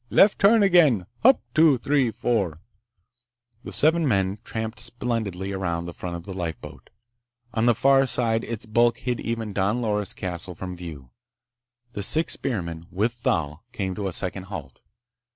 Left 0.09 0.39
turn 0.39 0.63
again, 0.63 1.05
Hup, 1.21 1.43
two, 1.53 1.77
three, 1.77 2.09
four—" 2.09 2.59
The 3.63 3.71
seven 3.71 4.07
men 4.07 4.39
tramped 4.43 4.79
splendidly 4.79 5.51
around 5.51 5.85
the 5.85 5.93
front 5.93 6.15
of 6.15 6.23
the 6.23 6.33
lifeboat. 6.33 6.89
On 7.53 7.67
the 7.67 7.75
far 7.75 8.07
side, 8.07 8.43
its 8.45 8.65
bulk 8.65 8.97
hid 8.97 9.19
even 9.19 9.53
Don 9.53 9.79
Loris' 9.79 10.13
castle 10.15 10.55
from 10.55 10.75
view. 10.75 11.11
The 11.93 12.01
six 12.01 12.33
spearmen, 12.33 12.87
with 12.89 13.13
Thal, 13.13 13.63
came 13.73 13.93
to 13.93 14.07
a 14.07 14.11
second 14.11 14.45
halt. 14.45 14.81